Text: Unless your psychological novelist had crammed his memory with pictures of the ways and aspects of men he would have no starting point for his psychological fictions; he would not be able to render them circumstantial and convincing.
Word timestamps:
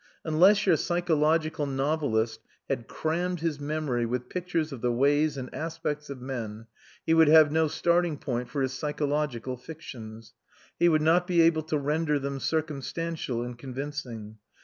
Unless 0.25 0.65
your 0.65 0.77
psychological 0.77 1.67
novelist 1.67 2.39
had 2.67 2.87
crammed 2.87 3.41
his 3.41 3.59
memory 3.59 4.03
with 4.03 4.29
pictures 4.29 4.71
of 4.71 4.81
the 4.81 4.91
ways 4.91 5.37
and 5.37 5.53
aspects 5.53 6.09
of 6.09 6.19
men 6.19 6.65
he 7.05 7.13
would 7.13 7.27
have 7.27 7.51
no 7.51 7.67
starting 7.67 8.17
point 8.17 8.49
for 8.49 8.63
his 8.63 8.73
psychological 8.73 9.57
fictions; 9.57 10.33
he 10.79 10.89
would 10.89 11.03
not 11.03 11.27
be 11.27 11.41
able 11.43 11.61
to 11.61 11.77
render 11.77 12.17
them 12.17 12.39
circumstantial 12.39 13.43
and 13.43 13.59
convincing. 13.59 14.39